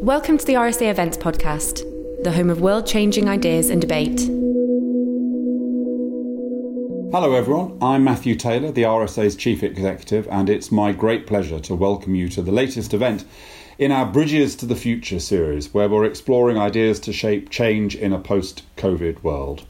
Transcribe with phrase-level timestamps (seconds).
[0.00, 1.82] Welcome to the RSA Events Podcast,
[2.22, 4.20] the home of world changing ideas and debate.
[7.10, 7.78] Hello, everyone.
[7.80, 12.28] I'm Matthew Taylor, the RSA's Chief Executive, and it's my great pleasure to welcome you
[12.28, 13.24] to the latest event
[13.78, 18.12] in our Bridges to the Future series, where we're exploring ideas to shape change in
[18.12, 19.66] a post COVID world.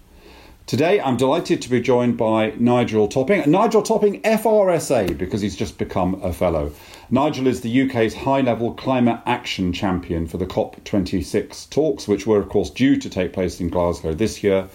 [0.67, 3.49] Today, I'm delighted to be joined by Nigel Topping.
[3.49, 6.73] Nigel Topping, FRSA, because he's just become a fellow.
[7.09, 12.41] Nigel is the UK's high level climate action champion for the COP26 talks, which were,
[12.41, 14.69] of course, due to take place in Glasgow this year,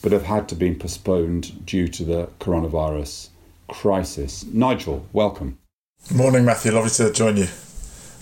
[0.00, 3.30] but have had to be postponed due to the coronavirus
[3.66, 4.44] crisis.
[4.44, 5.58] Nigel, welcome.
[6.14, 6.70] Morning, Matthew.
[6.70, 7.48] Lovely to join you,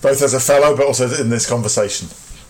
[0.00, 2.08] both as a fellow, but also in this conversation.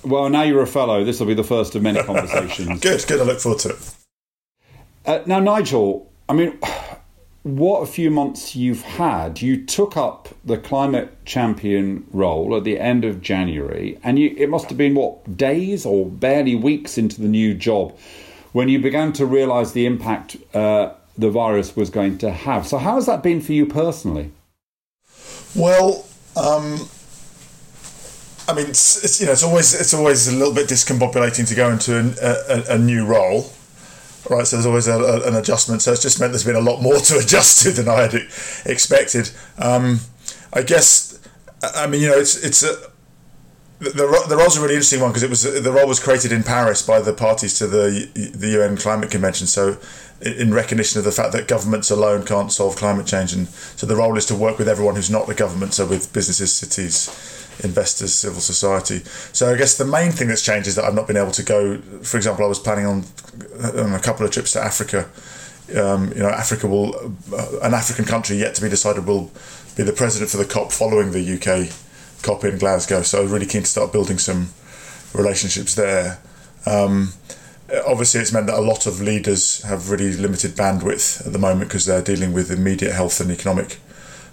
[0.09, 1.03] Well, now you're a fellow.
[1.03, 2.79] This will be the first of many conversations.
[2.79, 3.21] good, good.
[3.21, 3.97] I look forward to it.
[5.07, 6.59] Uh, now, Nigel, I mean,
[7.43, 9.41] what a few months you've had.
[9.41, 14.49] You took up the climate champion role at the end of January, and you, it
[14.49, 17.97] must have been what days or barely weeks into the new job
[18.53, 22.67] when you began to realise the impact uh, the virus was going to have.
[22.67, 24.33] So, how has that been for you personally?
[25.55, 26.79] Well, um,
[28.47, 31.55] I mean, it's, it's, you know, it's always it's always a little bit discombobulating to
[31.55, 33.51] go into a, a, a new role
[34.29, 34.47] right?
[34.47, 35.83] So there's always a, a, an adjustment.
[35.83, 38.15] So it's just meant there's been a lot more to adjust to than I had
[38.67, 39.31] expected.
[39.59, 40.01] Um,
[40.53, 41.21] I guess,
[41.63, 42.91] I mean, you know, it's it's a,
[43.79, 46.43] the the role's a really interesting one because it was the role was created in
[46.43, 49.47] Paris by the parties to the the UN Climate Convention.
[49.47, 49.79] So
[50.21, 53.97] in recognition of the fact that governments alone can't solve climate change, and so the
[53.97, 57.09] role is to work with everyone who's not the government, so with businesses, cities,
[57.65, 58.99] investors, civil society.
[59.33, 61.43] So I guess the main thing that's changed is that I've not been able to
[61.43, 61.79] go.
[62.03, 63.05] For example, I was planning on,
[63.63, 65.09] on a couple of trips to Africa.
[65.77, 69.31] Um, you know, Africa will uh, an African country yet to be decided will
[69.77, 71.73] be the president for the COP following the UK
[72.23, 73.03] COP in Glasgow.
[73.03, 74.49] So really keen to start building some
[75.15, 76.19] relationships there.
[76.67, 77.13] Um,
[77.87, 81.69] obviously, it's meant that a lot of leaders have really limited bandwidth at the moment
[81.69, 83.79] because they're dealing with immediate health and economic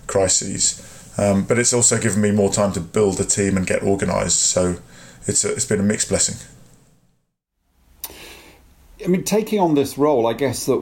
[0.08, 0.84] crises.
[1.18, 4.40] Um, but it's also given me more time to build a team and get organised.
[4.40, 4.78] So
[5.26, 6.36] it's a, it's been a mixed blessing.
[9.04, 10.78] I mean, taking on this role, I guess that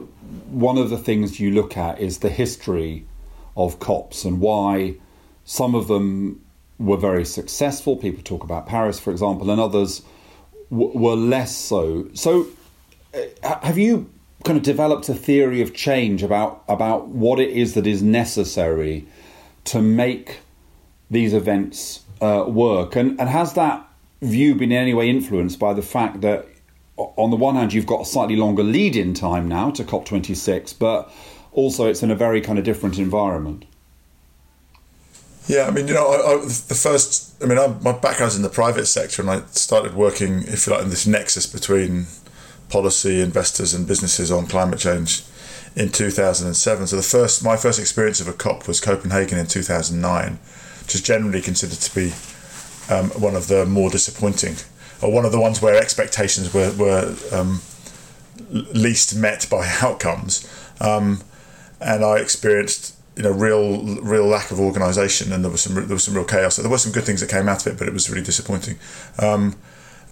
[0.50, 3.06] one of the things you look at is the history
[3.56, 4.96] of COPs and why
[5.44, 6.44] some of them
[6.78, 7.96] were very successful.
[7.96, 10.02] People talk about Paris, for example, and others
[10.70, 12.08] w- were less so.
[12.14, 12.48] So,
[13.14, 14.10] uh, have you
[14.44, 19.06] kind of developed a theory of change about about what it is that is necessary
[19.64, 20.40] to make
[21.10, 22.96] these events uh, work?
[22.96, 23.86] And, and has that
[24.22, 26.46] view been in any way influenced by the fact that,
[26.96, 30.78] on the one hand, you've got a slightly longer lead in time now to COP26,
[30.78, 31.12] but
[31.52, 33.64] also it's in a very kind of different environment?
[35.46, 38.42] Yeah, I mean, you know, I, I, the first, I mean, I'm, my background's in
[38.42, 42.06] the private sector, and I started working, if you like, in this nexus between
[42.68, 45.22] policy, investors, and businesses on climate change
[45.76, 46.86] in 2007.
[46.86, 50.38] So the first, my first experience of a COP was Copenhagen in 2009,
[50.82, 52.12] which is generally considered to be
[52.92, 54.56] um, one of the more disappointing,
[55.02, 57.60] or one of the ones where expectations were were um,
[58.50, 60.48] least met by outcomes.
[60.80, 61.22] Um,
[61.80, 65.86] and I experienced you know real real lack of organisation, and there was some there
[65.86, 66.56] was some real chaos.
[66.56, 68.78] There were some good things that came out of it, but it was really disappointing.
[69.18, 69.56] Um,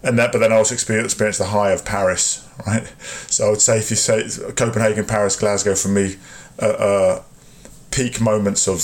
[0.03, 2.87] and that, but then I also experienced, experienced the high of Paris, right?
[3.29, 6.17] So I would say if you say Copenhagen, Paris, Glasgow, for me,
[6.61, 7.23] uh, uh,
[7.91, 8.83] peak moments of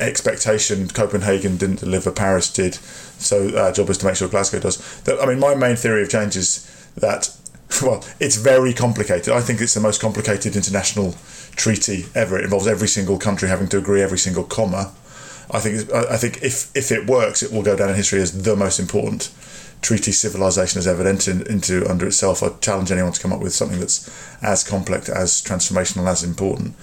[0.00, 0.88] expectation.
[0.88, 2.78] Copenhagen didn't deliver, Paris did.
[3.22, 5.08] So our job is to make sure Glasgow does.
[5.08, 7.34] I mean, my main theory of change is that,
[7.82, 9.32] well, it's very complicated.
[9.32, 11.14] I think it's the most complicated international
[11.56, 12.38] treaty ever.
[12.38, 14.92] It involves every single country having to agree every single comma.
[15.50, 18.42] I think I think if if it works, it will go down in history as
[18.42, 19.30] the most important
[19.82, 22.42] treaty civilization has ever entered into under itself.
[22.42, 24.08] I challenge anyone to come up with something that's
[24.40, 26.74] as complex, as transformational, as important.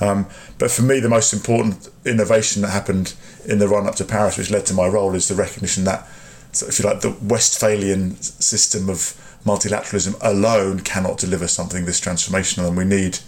[0.00, 0.26] Um,
[0.58, 4.38] but for me, the most important innovation that happened in the run up to Paris,
[4.38, 6.06] which led to my role, is the recognition that,
[6.52, 9.14] if you like, the Westphalian system of
[9.44, 13.18] multilateralism alone cannot deliver something this transformational, and we need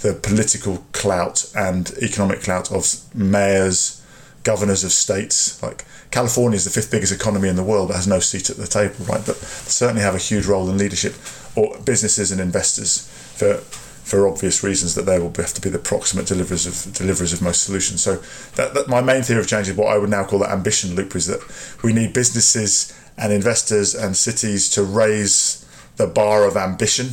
[0.00, 4.02] the political clout and economic clout of mayors,
[4.42, 8.06] governors of states, like California is the fifth biggest economy in the world, but has
[8.06, 9.24] no seat at the table, right?
[9.24, 11.14] But certainly have a huge role in leadership,
[11.54, 13.62] or businesses and investors for
[14.04, 17.40] for obvious reasons that they will have to be the proximate deliverers of deliverers of
[17.40, 18.02] most solutions.
[18.02, 18.16] So
[18.56, 20.94] that, that my main theory of change is what I would now call the ambition
[20.94, 21.40] loop is that
[21.82, 25.64] we need businesses and investors and cities to raise
[25.96, 27.10] the bar of ambition.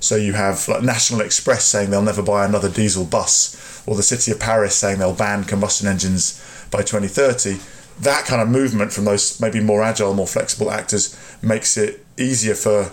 [0.00, 4.02] So you have like National Express saying they'll never buy another diesel bus, or the
[4.02, 7.60] city of Paris saying they'll ban combustion engines by 2030
[8.00, 12.54] that kind of movement from those maybe more agile, more flexible actors makes it easier
[12.54, 12.92] for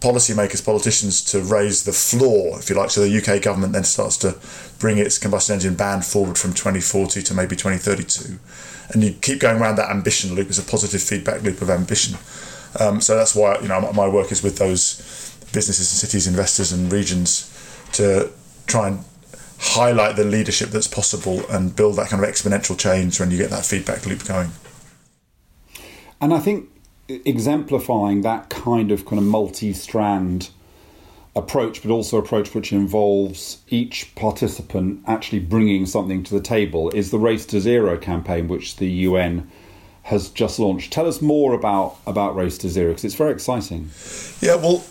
[0.00, 2.90] policymakers, politicians to raise the floor, if you like.
[2.90, 4.38] So the UK government then starts to
[4.78, 8.38] bring its combustion engine ban forward from 2040 to maybe 2032.
[8.90, 10.48] And you keep going around that ambition loop.
[10.48, 12.16] It's a positive feedback loop of ambition.
[12.78, 14.96] Um, so that's why you know my work is with those
[15.52, 17.52] businesses and cities, investors and regions
[17.92, 18.30] to
[18.66, 19.04] try and
[19.58, 23.50] highlight the leadership that's possible and build that kind of exponential change when you get
[23.50, 24.50] that feedback loop going.
[26.20, 26.68] And I think
[27.08, 30.50] exemplifying that kind of kind of multi-strand
[31.34, 37.10] approach, but also approach which involves each participant actually bringing something to the table, is
[37.10, 39.50] the Race to Zero campaign, which the UN
[40.04, 40.92] has just launched.
[40.92, 43.90] Tell us more about about Race to Zero because it's very exciting.
[44.40, 44.84] Yeah, well,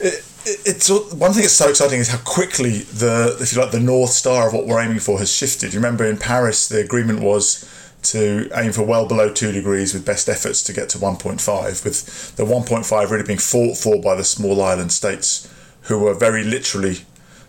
[0.00, 3.80] it, it's one thing that's so exciting is how quickly the if you like the
[3.80, 5.72] north star of what we're aiming for has shifted.
[5.72, 7.68] You remember in Paris, the agreement was
[8.12, 12.36] to aim for well below two degrees with best efforts to get to 1.5, with
[12.36, 16.98] the 1.5 really being fought for by the small island states who were very literally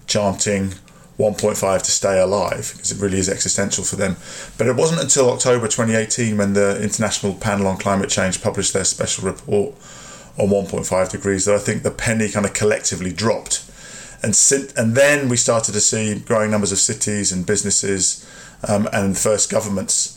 [0.06, 0.74] chanting
[1.18, 4.16] 1.5 to stay alive because it really is existential for them.
[4.58, 8.84] But it wasn't until October 2018 when the International Panel on Climate Change published their
[8.84, 9.76] special report
[10.38, 13.64] on 1.5 degrees that I think the penny kind of collectively dropped.
[14.22, 14.38] And,
[14.78, 18.28] and then we started to see growing numbers of cities and businesses
[18.68, 20.17] um, and first governments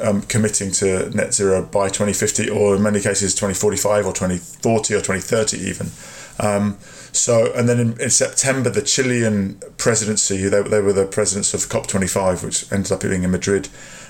[0.00, 4.98] um, committing to net zero by 2050, or in many cases 2045 or 2040 or
[4.98, 5.90] 2030 even.
[6.38, 6.78] Um,
[7.12, 11.60] so, and then in, in, September, the Chilean presidency, they, they were the presidents of
[11.68, 13.68] COP25, which ended up being in Madrid,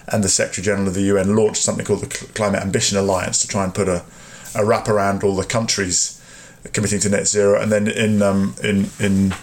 [0.08, 3.48] and the Secretary General of the UN launched something called the Climate Ambition Alliance to
[3.48, 4.04] try and put a,
[4.54, 6.20] a wrap around all the countries
[6.72, 7.60] committing to net zero.
[7.60, 9.34] And then in um, in in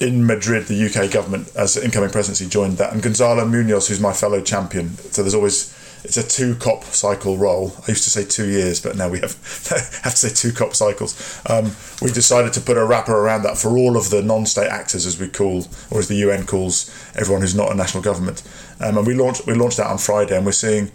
[0.00, 2.92] in Madrid, the UK government, as incoming presidency, joined that.
[2.92, 5.74] And Gonzalo Munoz, who's my fellow champion, so there's always
[6.04, 7.72] it's a two COP cycle role.
[7.86, 9.34] I used to say two years, but now we have
[10.02, 11.40] have to say two COP cycles.
[11.48, 15.06] Um, we decided to put a wrapper around that for all of the non-state actors,
[15.06, 18.42] as we call, or as the UN calls everyone who's not a national government.
[18.80, 20.92] Um, and we launched we launched that on Friday, and we're seeing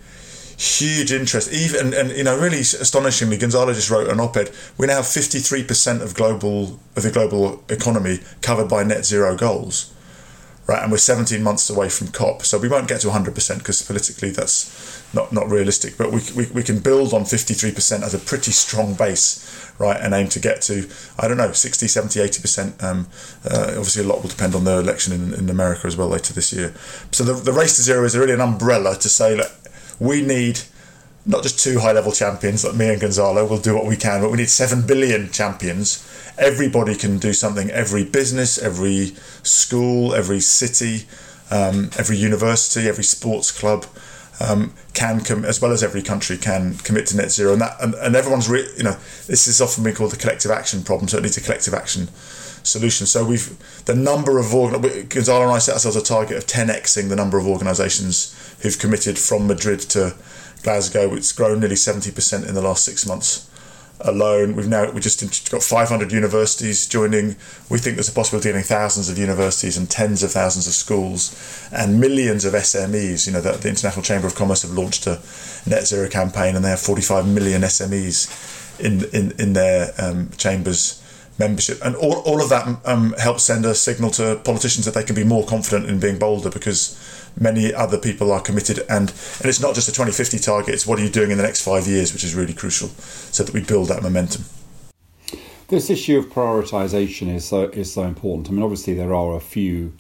[0.64, 1.52] huge interest.
[1.52, 4.52] Even and you know, really astonishingly, Gonzalo just wrote an op-ed.
[4.78, 9.06] We now have fifty three percent of global of the global economy covered by net
[9.06, 9.94] zero goals,
[10.68, 10.82] right?
[10.82, 13.60] And we're seventeen months away from COP, so we won't get to one hundred percent
[13.60, 15.98] because politically that's not not realistic.
[15.98, 19.72] But we, we we can build on fifty three percent as a pretty strong base,
[19.80, 20.00] right?
[20.00, 20.90] And aim to get to
[21.20, 22.84] I don't know 60, 70, 80 percent.
[22.84, 23.08] Um,
[23.44, 26.34] uh, obviously, a lot will depend on the election in, in America as well later
[26.34, 26.74] this year.
[27.12, 29.52] So the the race to zero is really an umbrella to say that
[30.00, 30.60] we need
[31.26, 34.22] not just two high level champions like me and Gonzalo We'll do what we can,
[34.22, 36.06] but we need seven billion champions.
[36.38, 37.70] Everybody can do something.
[37.70, 39.14] Every business, every
[39.44, 41.06] school, every city,
[41.50, 43.86] um, every university, every sports club
[44.40, 47.54] um, can come, as well as every country can commit to net zero.
[47.54, 48.98] And that and, and everyone's re- you know
[49.28, 51.08] this is often been called the collective action problem.
[51.08, 52.10] So it needs a collective action
[52.64, 53.06] solution.
[53.06, 57.10] So we've the number of organ- Gonzalo and I set ourselves a target of 10xing
[57.10, 60.16] the number of organisations who've committed from Madrid to
[60.64, 61.14] Glasgow.
[61.14, 63.50] It's grown nearly 70% in the last six months
[64.00, 64.56] alone.
[64.56, 67.36] We've now we just got 500 universities joining.
[67.70, 70.74] We think there's a possibility of getting thousands of universities and tens of thousands of
[70.74, 73.28] schools and millions of SMEs.
[73.28, 75.22] You know, the, the International Chamber of Commerce have launched a
[75.70, 81.02] net zero campaign and they have 45 million SMEs in in in their um, chambers
[81.40, 81.80] membership.
[81.84, 85.16] And all, all of that um, helps send a signal to politicians that they can
[85.16, 86.98] be more confident in being bolder because
[87.40, 88.80] many other people are committed.
[88.90, 91.44] And, and it's not just a 2050 target, it's what are you doing in the
[91.44, 94.46] next five years, which is really crucial so that we build that momentum.
[95.68, 98.50] This issue of prioritisation is so, is so important.
[98.50, 99.94] I mean, obviously, there are a few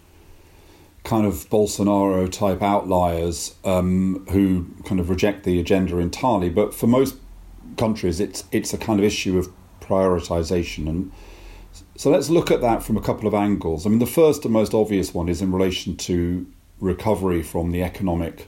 [1.03, 6.87] kind of Bolsonaro type outliers um, who kind of reject the agenda entirely, but for
[6.87, 7.15] most
[7.77, 9.49] countries, it's it's a kind of issue of
[9.81, 10.87] prioritization.
[10.87, 11.11] And
[11.95, 13.85] so let's look at that from a couple of angles.
[13.85, 16.45] I mean, the first and most obvious one is in relation to
[16.79, 18.47] recovery from the economic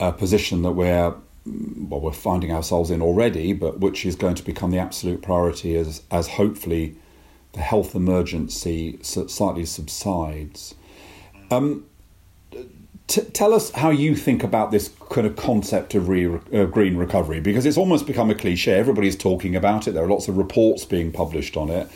[0.00, 1.14] uh, position that we're
[1.46, 5.76] well we're finding ourselves in already, but which is going to become the absolute priority
[5.76, 6.96] as as hopefully
[7.52, 10.74] the health emergency slightly subsides.
[11.50, 11.86] Um,
[13.06, 16.96] T- tell us how you think about this kind of concept of re- uh, green
[16.96, 18.72] recovery because it's almost become a cliche.
[18.72, 19.92] Everybody's talking about it.
[19.92, 21.86] There are lots of reports being published on it.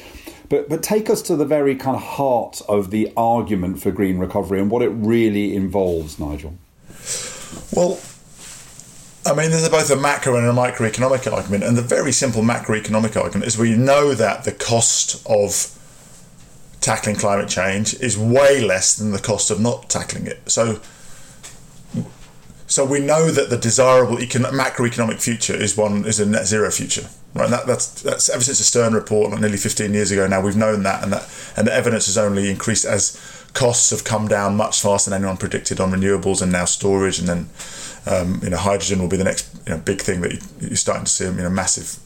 [0.49, 4.19] But but take us to the very kind of heart of the argument for green
[4.19, 6.55] recovery and what it really involves, Nigel.
[7.73, 8.01] Well,
[9.27, 13.21] I mean, there's both a macro and a microeconomic argument, and the very simple macroeconomic
[13.21, 15.75] argument is we know that the cost of
[16.81, 20.51] tackling climate change is way less than the cost of not tackling it.
[20.51, 20.81] So
[22.69, 26.71] so we know that the desirable econ- macroeconomic future is one is a net zero
[26.71, 27.51] future, right?
[27.51, 30.27] That, that's that's ever since the Stern report, like nearly 15 years ago.
[30.27, 33.21] Now we've known that, and that and the evidence has only increased as
[33.55, 37.29] costs have come down much faster than anyone predicted on renewables and now storage, and
[37.29, 37.49] then
[38.07, 40.77] um, you know hydrogen will be the next you know, big thing that you, are
[40.77, 41.99] starting to see you know massive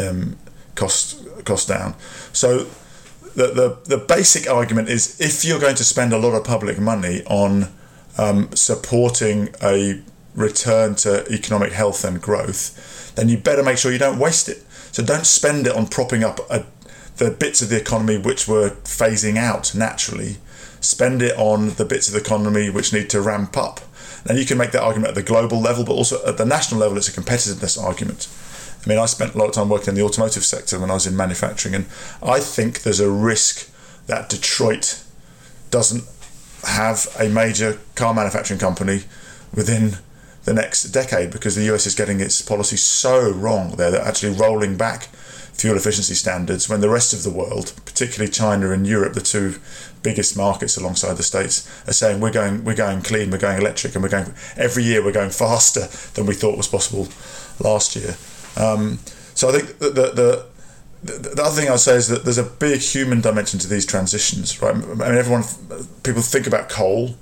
[0.00, 0.36] um,
[0.74, 1.94] cost cost down.
[2.32, 2.66] So
[3.34, 6.78] the, the the basic argument is if you're going to spend a lot of public
[6.78, 7.72] money on
[8.18, 10.02] um, supporting a
[10.34, 14.64] return to economic health and growth, then you better make sure you don't waste it.
[14.92, 16.64] So don't spend it on propping up a,
[17.16, 20.36] the bits of the economy which were phasing out naturally.
[20.80, 23.80] Spend it on the bits of the economy which need to ramp up.
[24.26, 26.80] Now you can make that argument at the global level, but also at the national
[26.80, 28.28] level, it's a competitiveness argument.
[28.84, 30.94] I mean, I spent a lot of time working in the automotive sector when I
[30.94, 31.86] was in manufacturing, and
[32.22, 33.70] I think there's a risk
[34.06, 35.02] that Detroit
[35.70, 36.04] doesn't
[36.64, 39.04] have a major car manufacturing company
[39.54, 39.98] within
[40.44, 43.90] the next decade because the US is getting its policy so wrong there.
[43.90, 45.08] They're actually rolling back
[45.54, 49.60] fuel efficiency standards when the rest of the world, particularly China and Europe, the two
[50.02, 53.94] biggest markets alongside the states, are saying we're going we're going clean, we're going electric,
[53.94, 57.08] and we're going every year we're going faster than we thought was possible
[57.60, 58.16] last year.
[58.56, 58.98] Um,
[59.34, 60.46] so I think the, the
[61.04, 64.60] the other thing I'd say is that there's a big human dimension to these transitions,
[64.62, 64.74] right?
[64.74, 65.44] I mean, everyone,
[66.02, 67.14] people think about coal,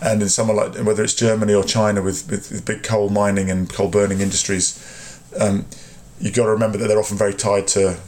[0.00, 3.72] and in somewhere like whether it's Germany or China with, with big coal mining and
[3.72, 5.66] coal burning industries, um,
[6.20, 7.98] you've got to remember that they're often very tied to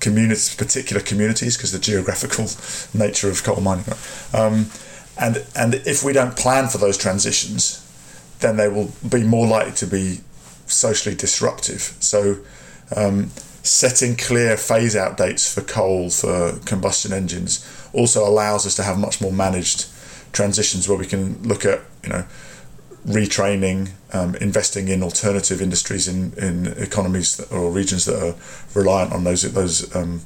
[0.00, 2.46] communities, particular communities, because the geographical
[2.98, 3.84] nature of coal mining.
[4.34, 4.70] Um,
[5.18, 7.86] and and if we don't plan for those transitions,
[8.40, 10.20] then they will be more likely to be
[10.66, 11.96] socially disruptive.
[12.00, 12.38] So.
[12.94, 13.30] Um,
[13.62, 18.98] setting clear phase out dates for coal for combustion engines also allows us to have
[18.98, 19.86] much more managed
[20.32, 22.24] transitions where we can look at you know
[23.06, 28.34] retraining, um, investing in alternative industries in, in economies that, or regions that are
[28.78, 30.20] reliant on those those um,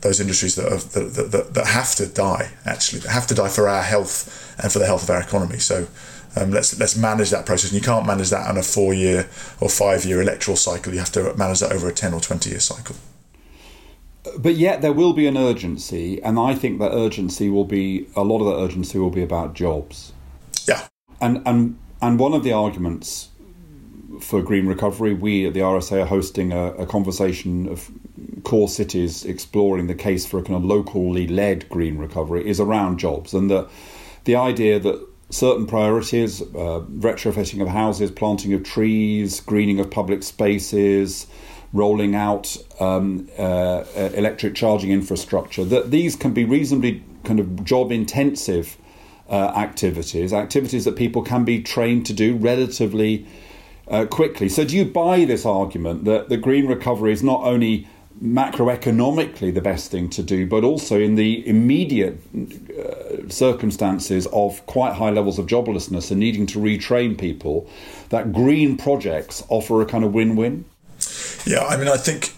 [0.00, 3.48] those industries that, are, that, that, that have to die actually that have to die
[3.48, 5.58] for our health and for the health of our economy.
[5.58, 5.86] So
[6.36, 7.70] um, let's let's manage that process.
[7.70, 9.28] And you can't manage that on a four year
[9.60, 10.92] or five year electoral cycle.
[10.92, 12.96] You have to manage that over a ten or twenty year cycle.
[14.38, 18.22] But yet there will be an urgency, and I think that urgency will be a
[18.22, 20.12] lot of that urgency will be about jobs.
[20.66, 20.86] Yeah,
[21.20, 23.28] and and and one of the arguments
[24.20, 27.90] for green recovery, we at the RSA are hosting a, a conversation of
[28.44, 32.98] core cities exploring the case for a kind of locally led green recovery is around
[32.98, 33.68] jobs and the
[34.24, 40.22] the idea that certain priorities uh, retrofitting of houses, planting of trees, greening of public
[40.22, 41.26] spaces,
[41.72, 43.82] rolling out um, uh,
[44.14, 48.76] electric charging infrastructure, that these can be reasonably kind of job intensive
[49.28, 53.26] uh, activities, activities that people can be trained to do relatively
[53.88, 54.48] uh, quickly.
[54.48, 57.88] So, do you buy this argument that the green recovery is not only
[58.22, 64.94] macroeconomically the best thing to do, but also in the immediate uh, circumstances of quite
[64.94, 67.68] high levels of joblessness and needing to retrain people,
[68.10, 70.64] that green projects offer a kind of win win?
[71.44, 72.32] Yeah, I mean, I think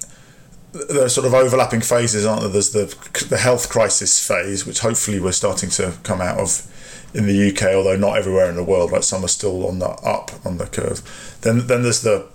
[0.88, 2.50] there are sort of overlapping phases, aren't there?
[2.50, 2.94] There's the,
[3.28, 6.72] the health crisis phase, which hopefully we're starting to come out of
[7.14, 8.92] in the UK, although not everywhere in the world.
[8.92, 11.38] Right, some are still on the up on the curve.
[11.42, 12.26] Then, then there's the,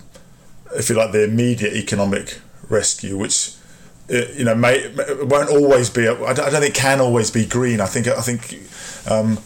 [0.76, 2.38] if you like, the immediate economic
[2.72, 3.54] rescue, which
[4.12, 6.08] uh, you know may won't always be.
[6.08, 7.80] I don't, think can always be green.
[7.80, 8.60] I think I think.
[9.08, 9.38] Um,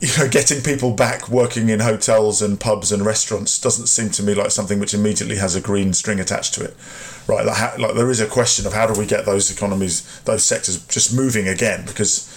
[0.00, 4.22] you know, getting people back working in hotels and pubs and restaurants doesn't seem to
[4.22, 6.76] me like something which immediately has a green string attached to it,
[7.26, 7.46] right?
[7.46, 10.42] Like, how, like there is a question of how do we get those economies, those
[10.44, 11.86] sectors, just moving again?
[11.86, 12.28] Because,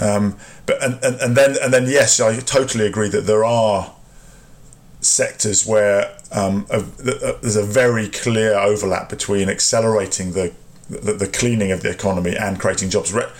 [0.00, 3.95] um, but and, and, and then and then yes, I totally agree that there are
[5.06, 10.52] sectors where um, a, a, there's a very clear overlap between accelerating the,
[10.90, 13.12] the, the cleaning of the economy and creating jobs.
[13.12, 13.30] Re-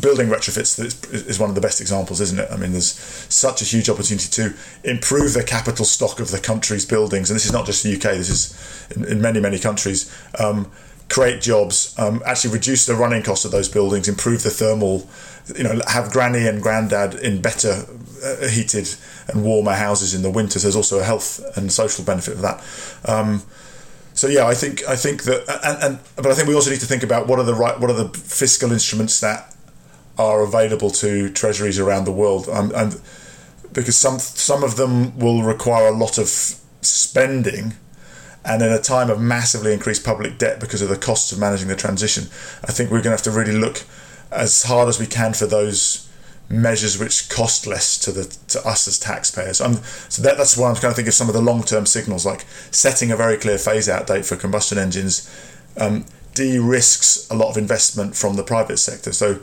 [0.00, 0.78] building retrofits
[1.12, 2.48] is one of the best examples, isn't it?
[2.50, 4.54] I mean, there's such a huge opportunity to
[4.84, 8.16] improve the capital stock of the country's buildings, and this is not just the UK.
[8.16, 10.14] This is in, in many many countries.
[10.38, 10.70] Um,
[11.08, 15.08] create jobs, um, actually reduce the running cost of those buildings, improve the thermal,
[15.56, 17.84] you know, have granny and granddad in better
[18.50, 18.88] heated
[19.28, 20.62] and warmer houses in the winters.
[20.62, 22.64] There's also a health and social benefit of that.
[23.04, 23.42] Um,
[24.12, 26.80] so yeah, I think I think that, and, and but I think we also need
[26.80, 29.54] to think about what are the right, what are the fiscal instruments that
[30.18, 32.98] are available to treasuries around the world, um, and
[33.72, 37.74] because some some of them will require a lot of spending.
[38.48, 41.66] And in a time of massively increased public debt because of the costs of managing
[41.66, 42.28] the transition,
[42.62, 43.82] I think we're going to have to really look
[44.30, 46.05] as hard as we can for those
[46.48, 49.60] measures which cost less to the to us as taxpayers.
[49.60, 49.74] Um,
[50.08, 52.24] so that, that's why I'm kind of thinking of some of the long term signals,
[52.24, 55.28] like setting a very clear phase out date for combustion engines,
[55.76, 59.12] um, de-risks a lot of investment from the private sector.
[59.12, 59.40] So.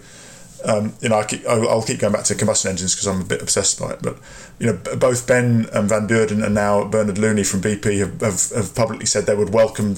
[0.65, 3.19] Um, you know, I keep, I'll, I'll keep going back to combustion engines because I'm
[3.19, 4.00] a bit obsessed by it.
[4.01, 4.17] But
[4.60, 8.50] you know, both Ben and Van Beurden and now Bernard Looney from BP have, have,
[8.51, 9.98] have publicly said they would welcome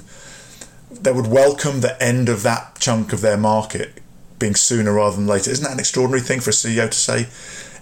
[0.90, 4.02] they would welcome the end of that chunk of their market
[4.40, 5.52] being sooner rather than later.
[5.52, 7.28] Isn't that an extraordinary thing for a CEO to say?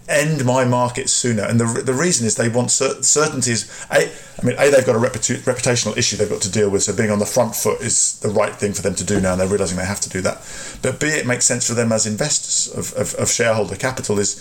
[0.09, 3.71] End my market sooner, and the the reason is they want cer- certainties.
[3.89, 6.83] A, I mean, a they've got a reputa- reputational issue they've got to deal with,
[6.83, 9.31] so being on the front foot is the right thing for them to do now,
[9.31, 10.41] and they're realizing they have to do that.
[10.81, 14.35] But b it makes sense for them as investors of, of, of shareholder capital is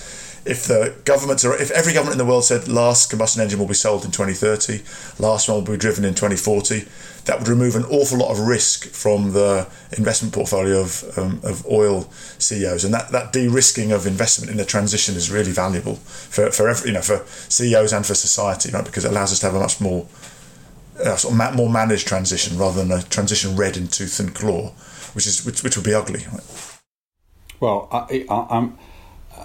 [0.45, 3.67] if the governments are if every government in the world said last combustion engine will
[3.67, 4.83] be sold in 2030
[5.23, 6.85] last one will be driven in 2040
[7.25, 11.65] that would remove an awful lot of risk from the investment portfolio of, um, of
[11.67, 12.03] oil
[12.39, 16.69] CEOs, and that, that de-risking of investment in the transition is really valuable for, for
[16.69, 18.85] every, you know for CEOs and for society, right?
[18.85, 20.07] Because it allows us to have a much more
[21.05, 24.35] uh, sort of ma- more managed transition rather than a transition red in tooth and
[24.35, 24.71] claw,
[25.15, 26.25] which is which, which would be ugly.
[26.33, 26.79] Right?
[27.61, 28.79] Well, I, I, I'm.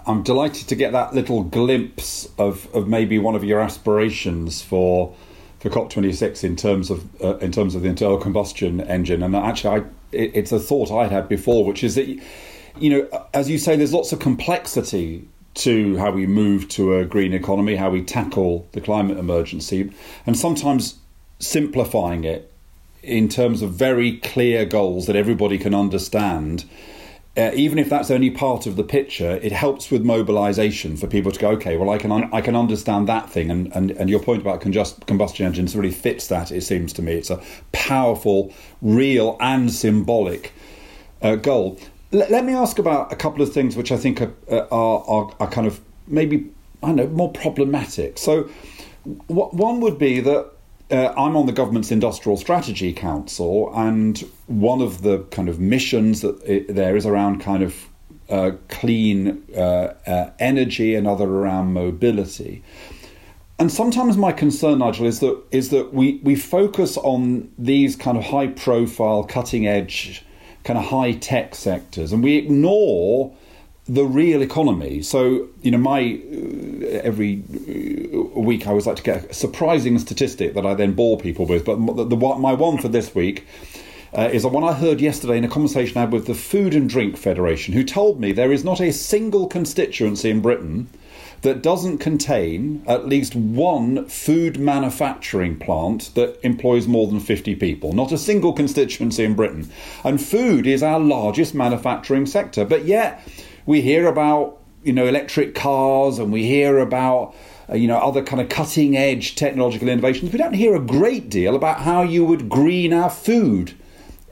[0.06, 5.15] I'm delighted to get that little glimpse of, of maybe one of your aspirations for
[5.60, 9.24] for COP26 in terms of uh, in terms of the internal combustion engine.
[9.24, 12.08] And actually, I, it, it's a thought I'd had before, which is that
[12.79, 17.06] you know, as you say, there's lots of complexity to how we move to a
[17.06, 19.91] green economy, how we tackle the climate emergency,
[20.25, 21.00] and sometimes
[21.39, 22.51] simplifying it
[23.01, 26.65] in terms of very clear goals that everybody can understand
[27.38, 31.32] uh, even if that's only part of the picture, it helps with mobilisation for people
[31.32, 34.10] to go, okay, well, I can un- I can understand that thing, and, and, and
[34.10, 36.51] your point about combustion engines really fits that.
[36.51, 37.39] It seems to me it's a
[37.74, 38.51] powerful,
[38.82, 40.51] real, and symbolic
[41.22, 41.79] uh, goal.
[42.12, 45.03] L- let me ask about a couple of things which I think are, uh, are,
[45.08, 46.50] are, are kind of maybe
[46.82, 48.17] I don't know more problematic.
[48.17, 48.50] So,
[49.27, 50.51] w- one would be that
[50.89, 54.17] uh, I'm on the government's industrial strategy council, and
[54.48, 57.89] one of the kind of missions that it, there is around kind of
[58.30, 62.63] uh, clean uh, uh, energy, another around mobility.
[63.60, 68.17] And sometimes my concern, Nigel, is that is that we, we focus on these kind
[68.17, 70.23] of high profile, cutting edge,
[70.63, 73.36] kind of high tech sectors, and we ignore
[73.89, 75.02] the real economy.
[75.02, 77.43] So, you know, my uh, every
[78.13, 81.45] uh, week I always like to get a surprising statistic that I then bore people
[81.45, 81.65] with.
[81.65, 83.47] But the, the my one for this week
[84.13, 86.73] uh, is the one I heard yesterday in a conversation I had with the Food
[86.73, 90.89] and Drink Federation, who told me there is not a single constituency in Britain
[91.43, 97.93] that doesn't contain at least one food manufacturing plant that employs more than 50 people.
[97.93, 99.69] Not a single constituency in Britain.
[100.04, 102.65] And food is our largest manufacturing sector.
[102.65, 103.21] But yet,
[103.67, 107.36] we hear about you know electric cars and we hear about
[107.69, 110.32] uh, you know other kind of cutting edge technological innovations.
[110.32, 113.75] We don't hear a great deal about how you would green our food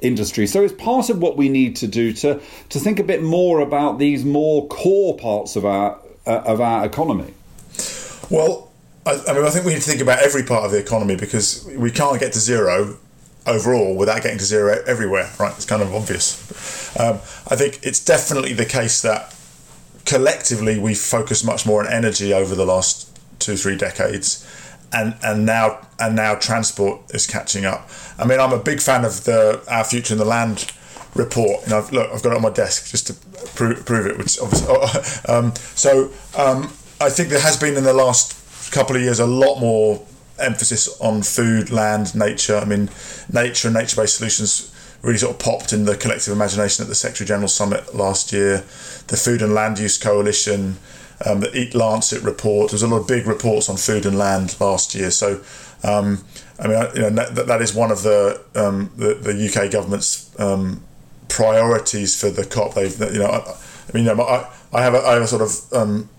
[0.01, 0.47] industry.
[0.47, 3.59] So it's part of what we need to do to to think a bit more
[3.59, 7.33] about these more core parts of our uh, of our economy.
[8.31, 8.71] Well,
[9.05, 11.15] I, I, mean, I think we need to think about every part of the economy
[11.15, 12.97] because we can't get to zero
[13.45, 15.31] overall without getting to zero everywhere.
[15.39, 15.53] Right?
[15.55, 16.97] It's kind of obvious.
[16.99, 17.15] Um,
[17.47, 19.35] I think it's definitely the case that
[20.05, 24.47] collectively we've focused much more on energy over the last two three decades
[24.93, 29.03] and and now and now transport is catching up i mean i'm a big fan
[29.03, 30.71] of the our future in the land
[31.15, 33.13] report and I've, look i've got it on my desk just to
[33.55, 34.67] prove, prove it which obviously
[35.33, 39.25] um, so um, i think there has been in the last couple of years a
[39.25, 40.05] lot more
[40.39, 42.89] emphasis on food land nature i mean
[43.31, 44.71] nature and nature-based solutions
[45.05, 48.63] really sort of popped in the collective imagination at the Secretary General Summit last year.
[49.07, 50.77] The Food and Land Use Coalition,
[51.23, 52.71] um, the Eat Lancet report.
[52.71, 55.11] There was a lot of big reports on food and land last year.
[55.11, 55.41] So,
[55.83, 56.23] um,
[56.59, 60.37] I mean, you know, that, that is one of the um, the, the, UK government's
[60.39, 60.83] um,
[61.29, 62.73] priorities for the COP.
[62.73, 65.27] They've, you know, I, I mean, you know, I, I have a, I have a
[65.27, 66.09] sort of um,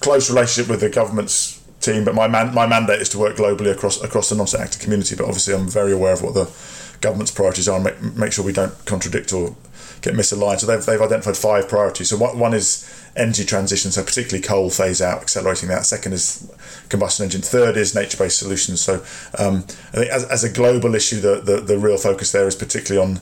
[0.00, 3.70] close relationship with the government's team, but my man, my mandate is to work globally
[3.70, 5.14] across across the non-state actor community.
[5.16, 6.50] But obviously, I'm very aware of what the
[7.00, 9.54] government's priorities are and make, make sure we don't contradict or
[10.02, 10.60] get misaligned.
[10.60, 12.10] So they've, they've identified five priorities.
[12.10, 15.84] So one, one is energy transition, so particularly coal phase out, accelerating that.
[15.86, 16.50] Second is
[16.88, 17.42] combustion engine.
[17.42, 18.80] Third is nature based solutions.
[18.80, 18.94] So
[19.38, 22.56] um, I think as, as a global issue, the, the, the real focus there is
[22.56, 23.20] particularly on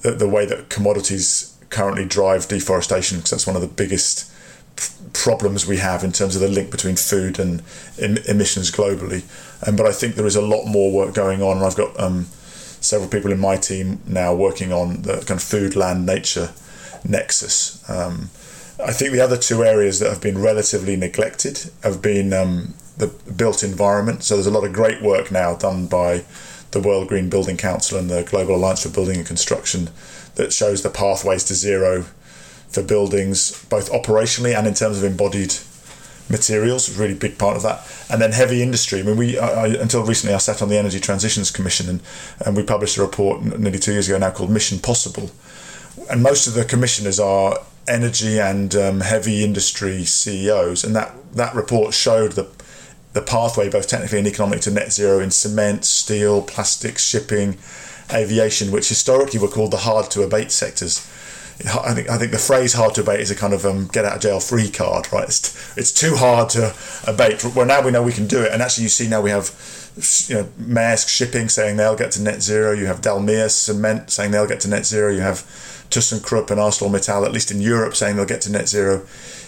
[0.00, 4.27] the, the way that commodities currently drive deforestation, because that's one of the biggest
[5.18, 7.62] problems we have in terms of the link between food and
[7.98, 9.22] em- emissions globally.
[9.66, 11.98] Um, but I think there is a lot more work going on, and I've got
[11.98, 12.26] um,
[12.80, 16.50] several people in my team now working on the kind of food, land, nature
[17.04, 17.82] nexus.
[17.90, 18.30] Um,
[18.84, 23.08] I think the other two areas that have been relatively neglected have been um, the
[23.08, 24.22] built environment.
[24.22, 26.24] So there's a lot of great work now done by
[26.70, 29.90] the World Green Building Council and the Global Alliance for Building and Construction
[30.36, 32.06] that shows the pathways to zero
[32.68, 35.54] for buildings, both operationally and in terms of embodied
[36.30, 36.96] materials.
[36.96, 39.00] Really big part of that, and then heavy industry.
[39.00, 42.00] I mean, we I, until recently I sat on the Energy Transitions Commission, and,
[42.44, 45.30] and we published a report nearly two years ago now called Mission Possible,
[46.10, 51.54] and most of the commissioners are energy and um, heavy industry CEOs, and that that
[51.54, 52.48] report showed the
[53.14, 57.56] the pathway, both technically and economically, to net zero in cement, steel, plastics, shipping,
[58.12, 61.06] aviation, which historically were called the hard to abate sectors.
[61.66, 64.04] I think I think the phrase "hard to abate" is a kind of um, get
[64.04, 65.24] out of jail free card, right?
[65.24, 67.44] It's, it's too hard to abate.
[67.44, 69.50] Well, now we know we can do it, and actually, you see now we have
[70.28, 72.72] you know Maersk shipping saying they'll get to net zero.
[72.72, 75.12] You have Dalmia cement saying they'll get to net zero.
[75.12, 75.38] You have
[75.90, 79.04] ThyssenKrupp and ArcelorMittal, at least in Europe, saying they'll get to net zero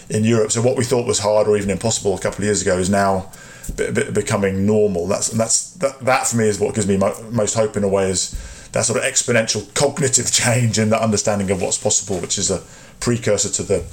[0.09, 0.51] in Europe.
[0.51, 2.89] So what we thought was hard or even impossible a couple of years ago is
[2.89, 3.31] now
[3.77, 5.07] becoming normal.
[5.07, 8.09] That's that's that, that for me is what gives me most hope in a way
[8.09, 8.35] is
[8.73, 12.61] that sort of exponential cognitive change in the understanding of what's possible, which is a
[12.99, 13.83] precursor to the,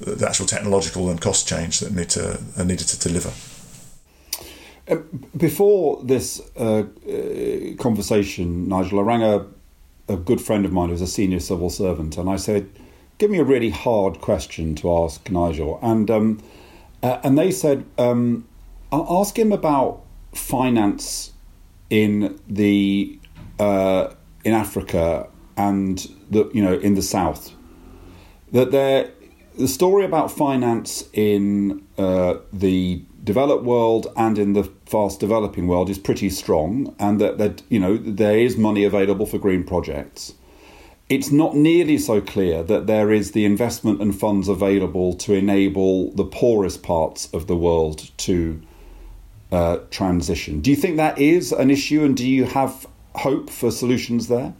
[0.00, 3.32] the actual technological and cost change that need to are needed to deliver.
[4.86, 4.96] Uh,
[5.36, 9.46] before this uh, uh, conversation, Nigel, I rang a,
[10.08, 12.68] a good friend of mine who's a senior civil servant, and I said,
[13.16, 16.42] "Give me a really hard question to ask Nigel," and um,
[17.04, 18.46] uh, and they said, um,
[18.90, 21.32] ask him about finance
[21.90, 23.18] in the
[23.58, 24.12] uh,
[24.44, 27.52] in Africa and the you know in the south.
[28.52, 29.10] That there,
[29.58, 35.88] the story about finance in uh, the developed world and in the fast developing world
[35.90, 40.34] is pretty strong, and that that you know there is money available for green projects.
[41.08, 46.10] It's not nearly so clear that there is the investment and funds available to enable
[46.12, 48.62] the poorest parts of the world to
[49.52, 50.60] uh, transition.
[50.60, 54.54] Do you think that is an issue, and do you have hope for solutions there?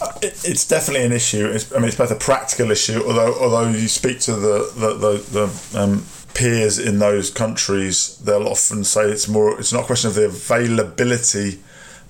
[0.00, 1.46] Uh, it's definitely an issue.
[1.46, 4.94] It's, I mean, it's both a practical issue, although although you speak to the the,
[4.94, 9.58] the, the um, peers in those countries, they'll often say it's more.
[9.60, 11.60] It's not a question of the availability,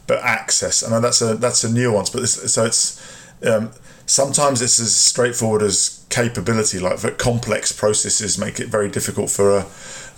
[0.07, 0.83] but access.
[0.83, 2.98] I know that's a that's a nuance, but so it's
[3.44, 3.72] um,
[4.07, 6.78] sometimes it's as straightforward as capability.
[6.78, 9.66] Like that, complex processes make it very difficult for a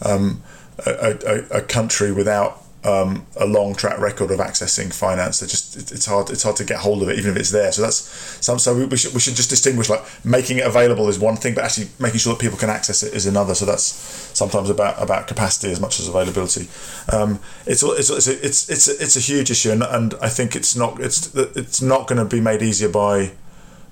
[0.03, 0.43] um,
[0.87, 5.43] a, a, a country without um, a long track record of accessing finance.
[5.43, 7.73] It just it's hard it's hard to get hold of it even if it's there.
[7.73, 7.97] So that's
[8.45, 11.37] some so we, we, should we should just distinguish like making it available is one
[11.37, 13.55] thing, but actually making sure that people can access it is another.
[13.55, 16.69] So that's sometimes about about capacity as much as availability.
[17.11, 20.77] Um, it's, it's it's it's it's it's a huge issue, and, and I think it's
[20.77, 23.33] not it's it's not going to be made easier by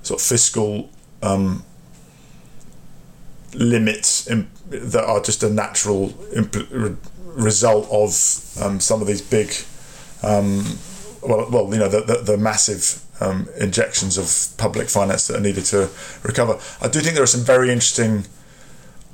[0.03, 0.91] sort of fiscal.
[1.23, 1.65] Um,
[3.55, 4.25] limits
[4.71, 6.15] that are just a natural
[7.35, 8.11] result of
[8.63, 9.53] um, some of these big,
[10.23, 10.65] um,
[11.23, 15.41] well, well, you know, the, the, the massive um, injections of public finance that are
[15.41, 15.89] needed to
[16.23, 16.59] recover.
[16.81, 18.25] I do think there are some very interesting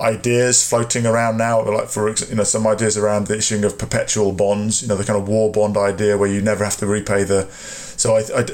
[0.00, 4.32] ideas floating around now, like for you know some ideas around the issuing of perpetual
[4.32, 4.82] bonds.
[4.82, 7.46] You know, the kind of war bond idea where you never have to repay the.
[7.50, 8.46] So I, I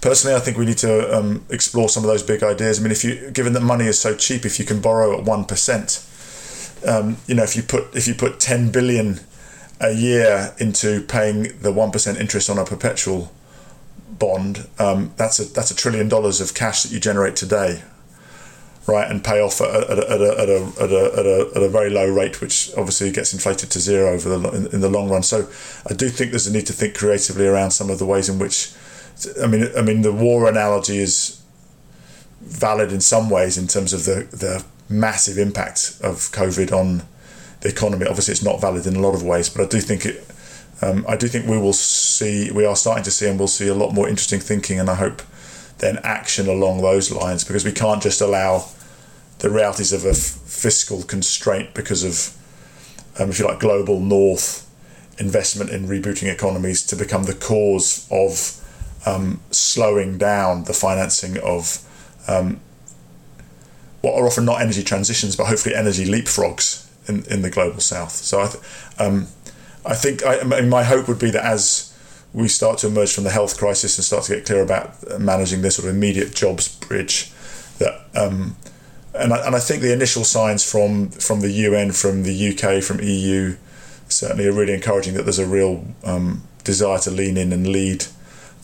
[0.00, 2.78] personally, I think we need to um, explore some of those big ideas.
[2.78, 5.24] I mean, if you, given that money is so cheap, if you can borrow at
[5.24, 6.06] one percent,
[6.86, 9.20] um, you know, if you put if you put ten billion
[9.80, 13.32] a year into paying the one percent interest on a perpetual
[14.18, 17.82] bond, um, that's a that's a trillion dollars of cash that you generate today,
[18.86, 20.90] right, and pay off at a, at a, at a, at a, at
[21.26, 24.66] a, at a, very low rate, which obviously gets inflated to zero over the in,
[24.74, 25.22] in the long run.
[25.22, 25.48] So,
[25.88, 28.38] I do think there's a need to think creatively around some of the ways in
[28.38, 28.72] which
[29.42, 31.40] I mean, I mean, the war analogy is
[32.40, 37.02] valid in some ways in terms of the the massive impact of COVID on
[37.60, 38.06] the economy.
[38.06, 40.26] Obviously, it's not valid in a lot of ways, but I do think it.
[40.82, 42.50] Um, I do think we will see.
[42.50, 44.96] We are starting to see, and we'll see a lot more interesting thinking, and I
[44.96, 45.22] hope
[45.78, 48.66] then action along those lines because we can't just allow
[49.40, 52.36] the realities of a f- fiscal constraint because of,
[53.20, 54.70] um, if you like, global north
[55.18, 58.60] investment in rebooting economies to become the cause of
[59.06, 61.78] um, slowing down the financing of
[62.28, 62.60] um,
[64.04, 68.12] what are often not energy transitions, but hopefully energy leapfrogs in, in the global south.
[68.12, 68.64] So I, th-
[68.98, 69.28] um,
[69.86, 71.90] I think I, mean, my hope would be that as
[72.34, 75.62] we start to emerge from the health crisis and start to get clear about managing
[75.62, 77.32] this sort of immediate jobs bridge,
[77.78, 78.56] that um,
[79.14, 82.82] and I, and I think the initial signs from from the UN, from the UK,
[82.82, 83.56] from EU,
[84.08, 88.04] certainly are really encouraging that there's a real um, desire to lean in and lead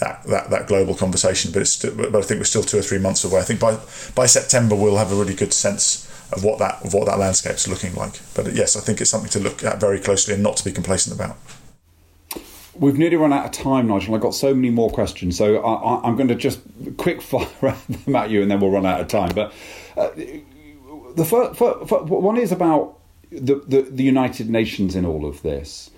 [0.00, 1.52] that, that, that global conversation.
[1.52, 3.40] But it's but I think we're still two or three months away.
[3.40, 3.78] I think by
[4.14, 7.68] by September we'll have a really good sense of what that of what that landscape's
[7.68, 8.20] looking like.
[8.34, 10.72] But yes, I think it's something to look at very closely and not to be
[10.72, 11.36] complacent about.
[12.74, 14.14] We've nearly run out of time, Nigel.
[14.14, 16.60] I've got so many more questions, so I, am going to just
[16.96, 19.32] quick fire them at you, and then we'll run out of time.
[19.34, 19.52] But
[19.98, 20.10] uh,
[21.14, 22.98] the first, one is about
[23.30, 25.90] the, the, the United Nations in all of this.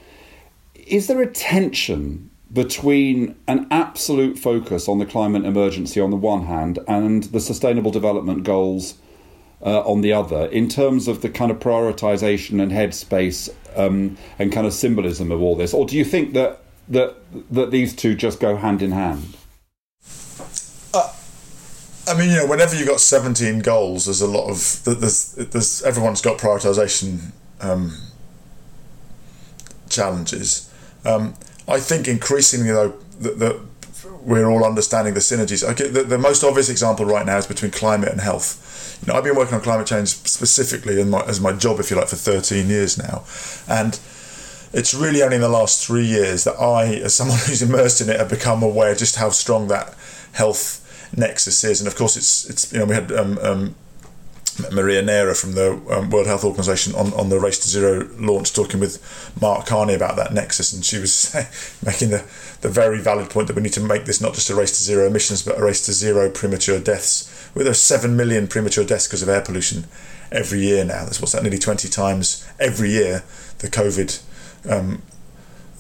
[0.75, 6.47] Is there a tension between an absolute focus on the climate emergency on the one
[6.47, 8.95] hand and the Sustainable Development Goals?
[9.65, 14.53] uh, on the other in terms of the kind of prioritization and headspace um, and
[14.53, 17.17] kind of symbolism of all this, or do you think that that
[17.51, 19.37] that these two just go hand in hand?
[20.93, 21.13] Uh,
[22.09, 25.83] I mean, you know, whenever you've got seventeen goals, there's a lot of there's there's
[25.83, 27.97] everyone's got prioritization um,
[29.89, 30.69] challenges.
[31.05, 31.35] Um,
[31.69, 33.61] I think increasingly though that
[34.23, 35.69] we're all understanding the synergies.
[35.69, 38.59] Okay, the, the most obvious example right now is between climate and health
[39.03, 41.91] you know, I've been working on climate change specifically in my, as my job, if
[41.91, 43.25] you like, for 13 years now.
[43.69, 43.99] And
[44.73, 48.09] it's really only in the last three years that I, as someone who's immersed in
[48.09, 49.95] it, have become aware just how strong that
[50.33, 50.79] health
[51.17, 51.81] nexus is.
[51.81, 53.75] And of course, it's, it's you know, we had um, um,
[54.73, 58.53] Maria Neira from the um, World Health Organization on, on the Race to Zero launch
[58.53, 59.01] talking with
[59.41, 60.73] Mark Carney about that nexus.
[60.73, 61.35] And she was
[61.85, 62.25] making the,
[62.61, 64.83] the very valid point that we need to make this not just a race to
[64.83, 69.07] zero emissions, but a race to zero premature deaths with those 7 million premature deaths
[69.07, 69.85] because of air pollution
[70.31, 71.05] every year now.
[71.05, 73.25] That's what's that, nearly 20 times every year
[73.59, 74.23] the COVID
[74.71, 75.03] um,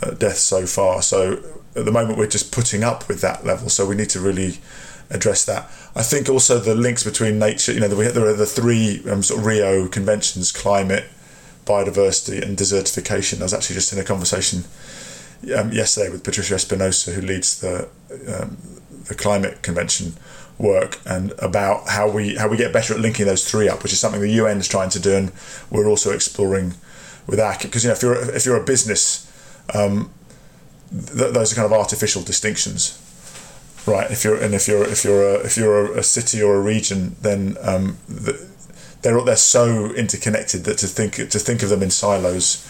[0.03, 1.03] uh, deaths so far.
[1.03, 1.43] So
[1.75, 3.69] at the moment, we're just putting up with that level.
[3.69, 4.59] So we need to really
[5.13, 5.65] address that.
[5.95, 9.41] I think also the links between nature, you know, there are the three um, sort
[9.41, 11.05] of Rio conventions climate,
[11.65, 13.41] biodiversity, and desertification.
[13.41, 14.65] I was actually just in a conversation
[15.57, 17.89] um, yesterday with Patricia Espinosa, who leads the,
[18.29, 18.57] um,
[19.05, 20.15] the climate convention
[20.59, 23.93] work and about how we how we get better at linking those three up, which
[23.93, 25.33] is something the UN is trying to do, and
[25.71, 26.75] we're also exploring
[27.27, 27.63] with ACC.
[27.63, 29.31] Because you know, if you're if you're a business,
[29.75, 30.11] um,
[30.91, 33.02] th- those are kind of artificial distinctions,
[33.87, 34.11] right?
[34.11, 36.61] If you're and if you're if you're a, if you're a, a city or a
[36.61, 38.49] region, then um, the,
[39.03, 42.69] they're they're so interconnected that to think to think of them in silos.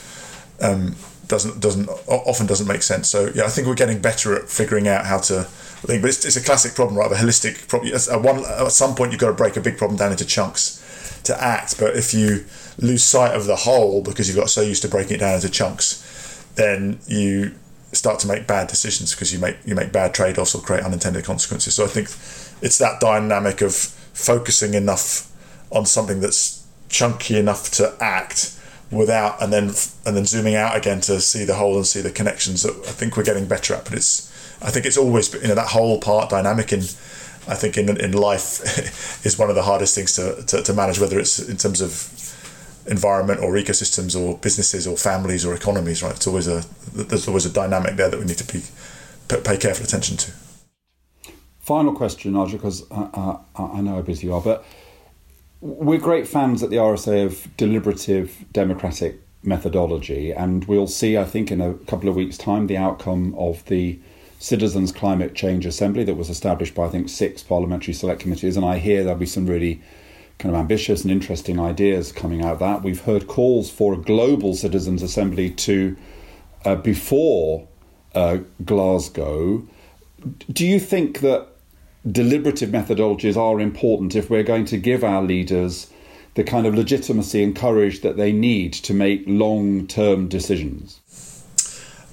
[0.61, 0.97] Um,
[1.29, 3.09] doesn't doesn't often doesn't make sense.
[3.09, 5.49] So yeah, I think we're getting better at figuring out how to
[5.87, 6.03] link.
[6.03, 7.11] But it's, it's a classic problem, right?
[7.11, 7.93] A holistic problem.
[7.95, 10.79] At one at some point, you've got to break a big problem down into chunks
[11.25, 11.79] to act.
[11.79, 12.45] But if you
[12.79, 15.49] lose sight of the whole because you've got so used to breaking it down into
[15.49, 17.55] chunks, then you
[17.93, 20.83] start to make bad decisions because you make you make bad trade offs or create
[20.83, 21.75] unintended consequences.
[21.75, 22.09] So I think
[22.63, 25.31] it's that dynamic of focusing enough
[25.71, 28.59] on something that's chunky enough to act
[28.91, 29.73] without and then
[30.05, 32.93] and then zooming out again to see the whole and see the connections that I
[32.93, 33.85] think we're getting better at.
[33.85, 34.31] But it's
[34.63, 36.81] I think it's always you know that whole part dynamic in
[37.49, 41.01] I think in in life is one of the hardest things to, to, to manage,
[41.01, 41.91] whether it's in terms of
[42.87, 46.03] environment or ecosystems or businesses or families or economies.
[46.03, 48.63] Right, it's always a there's always a dynamic there that we need to be
[49.29, 50.33] pay careful attention to.
[51.61, 54.65] Final question, Arja, because I, I, I know how busy you are, but
[55.61, 61.53] we're great fans at the RSA of deliberative democratic methodology, and we'll see, I think,
[61.53, 64.01] in a couple of weeks' time, the outcome of the
[64.41, 68.57] Citizens Climate Change Assembly that was established by, I think, six parliamentary select committees.
[68.57, 69.81] And I hear there'll be some really
[70.39, 72.83] kind of ambitious and interesting ideas coming out of that.
[72.83, 75.97] We've heard calls for a global Citizens Assembly to
[76.65, 77.69] uh, before
[78.15, 79.67] uh, Glasgow.
[80.51, 81.49] Do you think that
[82.11, 85.91] deliberative methodologies are important if we're going to give our leaders
[86.35, 91.01] the kind of legitimacy and courage that they need to make long term decisions?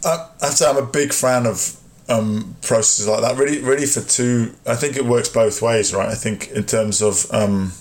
[0.05, 1.77] I have to say, I'm a big fan of
[2.07, 3.37] um, processes like that.
[3.37, 4.53] Really, really for two.
[4.65, 6.09] I think it works both ways, right?
[6.09, 7.73] I think in terms of um,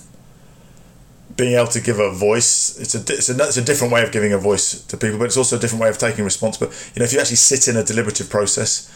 [1.39, 4.11] being able to give a voice, it's a, it's a it's a different way of
[4.11, 6.57] giving a voice to people, but it's also a different way of taking response.
[6.57, 8.93] But you know, if you actually sit in a deliberative process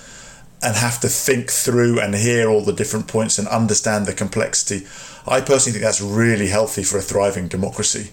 [0.62, 4.86] and have to think through and hear all the different points and understand the complexity,
[5.26, 8.12] I personally think that's really healthy for a thriving democracy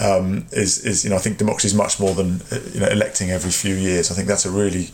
[0.00, 2.40] um, is is you know I think democracy is much more than
[2.72, 4.10] you know electing every few years.
[4.10, 4.86] I think that's a really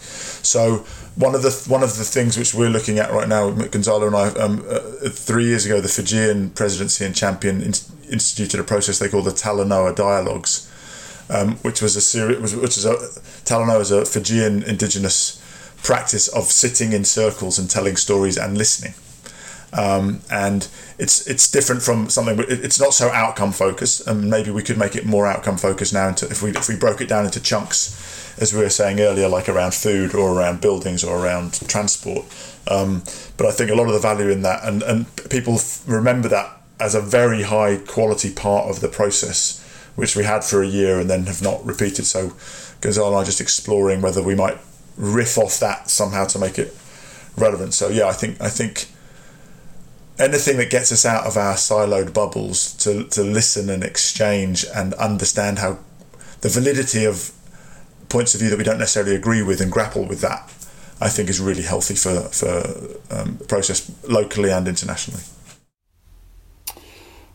[0.42, 0.84] so
[1.16, 4.16] one of the one of the things which we're looking at right now, Gonzalo and
[4.16, 7.62] I, um, uh, three years ago, the Fijian presidency and champion
[8.10, 10.70] instituted a process they call the Talanoa Dialogues,
[11.28, 12.94] um, which was a series, which is a
[13.44, 15.40] Talanoa is a Fijian indigenous
[15.82, 18.94] practice of sitting in circles and telling stories and listening.
[19.72, 20.66] Um, and
[20.98, 22.44] it's it's different from something.
[22.48, 26.08] It's not so outcome focused, and maybe we could make it more outcome focused now.
[26.08, 29.28] Into if we if we broke it down into chunks, as we were saying earlier,
[29.28, 32.24] like around food or around buildings or around transport.
[32.66, 33.02] Um,
[33.36, 36.59] but I think a lot of the value in that, and and people remember that
[36.80, 39.62] as a very high quality part of the process,
[39.96, 42.06] which we had for a year and then have not repeated.
[42.06, 42.32] So
[42.80, 44.58] Gonzalo and I just exploring whether we might
[44.96, 46.76] riff off that somehow to make it
[47.36, 47.74] relevant.
[47.74, 48.86] So yeah, I think I think
[50.18, 54.94] anything that gets us out of our siloed bubbles to to listen and exchange and
[54.94, 55.78] understand how
[56.40, 57.32] the validity of
[58.08, 60.42] points of view that we don't necessarily agree with and grapple with that,
[61.00, 62.62] I think is really healthy for for
[63.10, 65.22] um, process locally and internationally.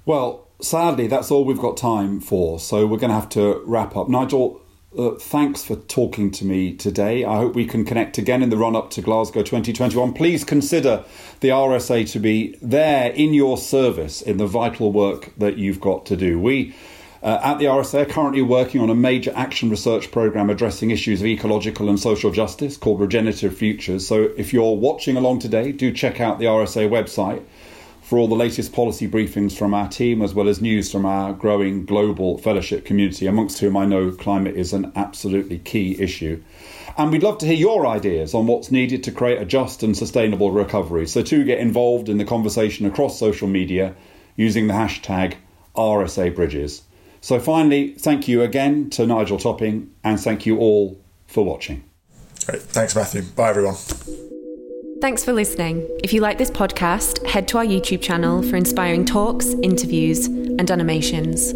[0.05, 2.59] Well, sadly, that's all we've got time for.
[2.59, 4.07] So we're going to have to wrap up.
[4.07, 4.61] Nigel,
[4.95, 7.25] uh, thanks for talking to me today.
[7.25, 10.13] I hope we can connect again in the run up to Glasgow 2021.
[10.13, 11.03] Please consider
[11.39, 16.05] the RSA to be there in your service in the vital work that you've got
[16.05, 16.39] to do.
[16.39, 16.75] We
[17.23, 21.21] uh, at the RSA are currently working on a major action research program addressing issues
[21.21, 24.05] of ecological and social justice called Regenerative Futures.
[24.05, 27.43] So if you're watching along today, do check out the RSA website
[28.05, 31.33] for all the latest policy briefings from our team, as well as news from our
[31.33, 36.43] growing global fellowship community, amongst whom I know climate is an absolutely key issue.
[36.99, 39.97] And we'd love to hear your ideas on what's needed to create a just and
[39.97, 41.07] sustainable recovery.
[41.07, 43.95] So, to get involved in the conversation across social media
[44.35, 45.33] using the hashtag
[45.75, 46.83] RSA Bridges.
[47.21, 51.83] So, finally, thank you again to Nigel Topping, and thank you all for watching.
[52.45, 52.61] Great.
[52.61, 53.23] Thanks, Matthew.
[53.23, 53.75] Bye, everyone.
[55.01, 55.85] Thanks for listening.
[56.03, 60.71] If you like this podcast, head to our YouTube channel for inspiring talks, interviews, and
[60.71, 61.53] animations.